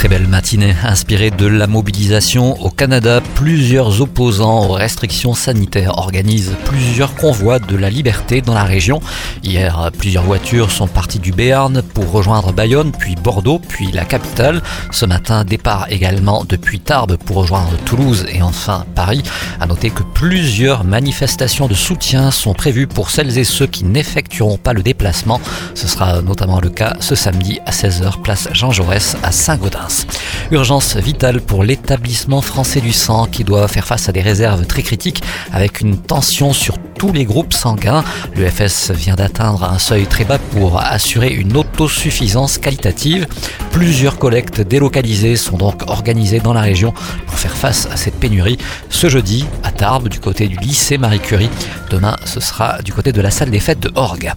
très 0.00 0.08
belle 0.08 0.28
matinée 0.28 0.74
inspirée 0.82 1.30
de 1.30 1.44
la 1.44 1.66
mobilisation 1.66 2.58
au 2.62 2.70
Canada. 2.70 3.20
Plusieurs 3.34 4.00
opposants 4.00 4.66
aux 4.66 4.72
restrictions 4.72 5.34
sanitaires 5.34 5.98
organisent 5.98 6.56
plusieurs 6.64 7.14
convois 7.14 7.58
de 7.58 7.76
la 7.76 7.90
liberté 7.90 8.40
dans 8.40 8.54
la 8.54 8.64
région. 8.64 9.02
Hier, 9.44 9.90
plusieurs 9.98 10.24
voitures 10.24 10.70
sont 10.70 10.86
parties 10.86 11.18
du 11.18 11.32
Béarn 11.32 11.82
pour 11.82 12.10
rejoindre 12.10 12.50
Bayonne, 12.50 12.92
puis 12.98 13.14
Bordeaux, 13.14 13.58
puis 13.58 13.92
la 13.92 14.06
capitale. 14.06 14.62
Ce 14.90 15.04
matin, 15.04 15.44
départ 15.44 15.86
également 15.90 16.46
depuis 16.48 16.80
Tarbes 16.80 17.18
pour 17.18 17.36
rejoindre 17.36 17.76
Toulouse 17.84 18.24
et 18.32 18.40
enfin 18.40 18.86
Paris. 18.94 19.22
À 19.60 19.66
noter 19.66 19.90
que 19.90 20.02
plusieurs 20.02 20.84
manifestations 20.84 21.68
de 21.68 21.74
soutien 21.74 22.30
sont 22.30 22.54
prévues 22.54 22.86
pour 22.86 23.10
celles 23.10 23.36
et 23.38 23.44
ceux 23.44 23.66
qui 23.66 23.84
n'effectueront 23.84 24.56
pas 24.56 24.72
le 24.72 24.82
déplacement. 24.82 25.40
Ce 25.74 25.86
sera 25.86 26.22
notamment 26.22 26.60
le 26.60 26.70
cas 26.70 26.96
ce 27.00 27.14
samedi 27.14 27.60
à 27.66 27.70
16h, 27.70 28.22
place 28.22 28.48
Jean 28.52 28.70
Jaurès 28.70 29.16
à 29.22 29.32
Saint-Gaudens. 29.32 30.06
Urgence 30.50 30.96
vitale 30.96 31.40
pour 31.40 31.62
l'établissement 31.62 32.40
français 32.40 32.80
du 32.80 32.92
sang 32.92 33.26
qui 33.26 33.44
doit 33.44 33.68
faire 33.68 33.86
face 33.86 34.08
à 34.08 34.12
des 34.12 34.22
réserves 34.22 34.66
très 34.66 34.82
critiques 34.82 35.22
avec 35.52 35.80
une 35.80 35.98
tension 35.98 36.52
sur 36.52 36.78
tous 37.00 37.12
les 37.12 37.24
groupes 37.24 37.54
sanguins. 37.54 38.04
L'UFS 38.36 38.90
vient 38.90 39.14
d'atteindre 39.14 39.64
un 39.64 39.78
seuil 39.78 40.04
très 40.06 40.24
bas 40.24 40.38
pour 40.38 40.78
assurer 40.78 41.32
une 41.32 41.56
autosuffisance 41.56 42.58
qualitative. 42.58 43.26
Plusieurs 43.72 44.18
collectes 44.18 44.60
délocalisées 44.60 45.36
sont 45.36 45.56
donc 45.56 45.88
organisées 45.88 46.40
dans 46.40 46.52
la 46.52 46.60
région 46.60 46.92
pour 47.26 47.38
faire 47.38 47.56
face 47.56 47.88
à 47.90 47.96
cette 47.96 48.16
pénurie. 48.16 48.58
Ce 48.90 49.08
jeudi, 49.08 49.46
Du 49.80 50.20
côté 50.20 50.46
du 50.46 50.56
lycée 50.56 50.98
Marie 50.98 51.20
Curie. 51.20 51.48
Demain, 51.88 52.14
ce 52.26 52.38
sera 52.38 52.82
du 52.82 52.92
côté 52.92 53.12
de 53.12 53.20
la 53.22 53.30
salle 53.30 53.50
des 53.50 53.60
fêtes 53.60 53.80
de 53.80 53.90
Orgue. 53.94 54.30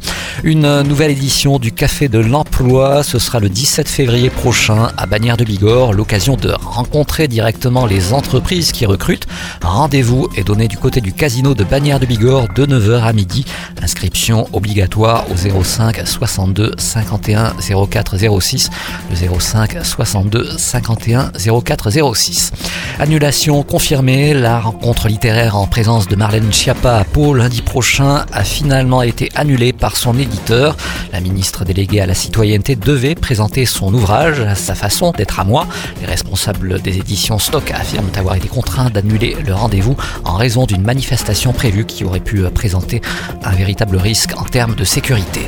Une 0.46 0.84
nouvelle 0.84 1.12
édition 1.12 1.60
du 1.60 1.74
Café 1.74 2.08
de 2.08 2.20
l'Emploi, 2.20 3.04
ce 3.04 3.20
sera 3.20 3.42
le 3.42 3.50
17 3.50 3.90
février 3.90 4.30
prochain 4.30 4.88
à 4.96 5.06
Bagnères 5.06 5.36
de 5.36 5.44
Bigorre, 5.44 5.92
l'occasion 5.92 6.38
de 6.38 6.54
rencontrer 6.64 7.28
directement 7.28 7.86
les 7.86 8.14
entreprises 8.14 8.72
qui 8.72 8.86
recrutent. 8.86 9.28
Rendez-vous 9.62 10.30
est 10.38 10.46
donné 10.46 10.70
du 10.70 10.78
côté 10.78 11.02
du 11.02 11.12
casino 11.12 11.54
de 11.54 11.66
Bagnères 11.66 12.00
de 12.00 12.06
Bigorre 12.06 12.48
de 12.56 12.66
9h 12.66 13.02
à 13.04 13.12
midi. 13.12 13.44
Inscription 13.82 14.48
obligatoire 14.54 15.26
au 15.30 15.36
05 15.36 16.08
62 16.08 16.72
51 16.78 17.54
04 17.90 18.40
06, 18.40 18.70
le 19.12 19.40
05 19.40 19.84
62 19.84 20.58
51 20.58 21.34
04 21.64 22.14
06. 22.16 22.54
Annulation 22.98 23.62
confirmée, 23.64 24.34
la 24.34 24.62
rencontre 24.62 25.10
littéraire 25.10 25.33
en 25.34 25.66
présence 25.66 26.08
de 26.08 26.16
Marlène 26.16 26.54
Schiappa 26.54 26.98
à 26.98 27.04
Pau 27.04 27.34
lundi 27.34 27.64
prochain 27.64 28.24
a 28.32 28.44
finalement 28.44 29.02
été 29.02 29.30
annulée 29.34 29.74
par 29.74 29.98
son 29.98 30.18
éditeur. 30.18 30.78
La 31.12 31.22
ministre 31.22 31.66
déléguée 31.66 32.02
à 32.02 32.06
la 32.06 32.14
citoyenneté 32.14 32.76
devait 32.76 33.16
présenter 33.16 33.66
son 33.66 33.92
ouvrage 33.94 34.44
sa 34.56 34.76
façon 34.76 35.12
d'être 35.12 35.40
à 35.40 35.44
moi. 35.44 35.66
Les 36.02 36.06
responsables 36.06 36.80
des 36.82 37.00
éditions 37.00 37.40
Stock 37.40 37.72
affirment 37.72 38.12
avoir 38.16 38.36
été 38.36 38.48
contraints 38.48 38.92
d'annuler 38.92 39.36
le 39.44 39.56
rendez-vous 39.56 39.98
en 40.24 40.36
raison 40.36 40.66
d'une 40.66 40.84
manifestation 40.84 41.52
prévue 41.52 41.86
qui 41.86 42.04
aurait 42.04 42.20
pu 42.20 42.44
présenter 42.52 43.02
un 43.44 43.52
véritable 43.52 43.98
risque 43.98 44.38
en 44.38 44.44
termes 44.44 44.76
de 44.76 44.84
sécurité. 44.84 45.43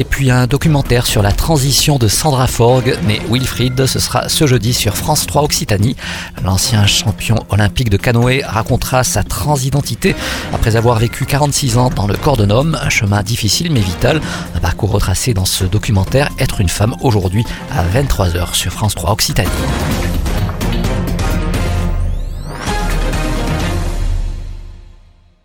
Et 0.00 0.04
puis 0.04 0.30
un 0.30 0.46
documentaire 0.46 1.04
sur 1.04 1.20
la 1.20 1.30
transition 1.30 1.98
de 1.98 2.08
Sandra 2.08 2.46
Forgue, 2.46 2.96
mais 3.06 3.20
Wilfried, 3.30 3.84
ce 3.84 3.98
sera 3.98 4.30
ce 4.30 4.46
jeudi 4.46 4.72
sur 4.72 4.96
France 4.96 5.26
3 5.26 5.42
Occitanie. 5.42 5.94
L'ancien 6.42 6.86
champion 6.86 7.36
olympique 7.50 7.90
de 7.90 7.98
canoë 7.98 8.42
racontera 8.42 9.04
sa 9.04 9.22
transidentité 9.22 10.16
après 10.54 10.76
avoir 10.76 10.98
vécu 10.98 11.26
46 11.26 11.76
ans 11.76 11.90
dans 11.90 12.06
le 12.06 12.16
corps 12.16 12.38
d'un 12.38 12.48
homme, 12.48 12.78
un 12.80 12.88
chemin 12.88 13.22
difficile 13.22 13.70
mais 13.70 13.80
vital, 13.80 14.22
un 14.54 14.60
parcours 14.60 14.90
retracé 14.90 15.34
dans 15.34 15.44
ce 15.44 15.64
documentaire 15.66 16.30
Être 16.38 16.62
une 16.62 16.70
femme 16.70 16.94
aujourd'hui 17.02 17.44
à 17.70 17.84
23h 17.84 18.54
sur 18.54 18.72
France 18.72 18.94
3 18.94 19.12
Occitanie. 19.12 19.50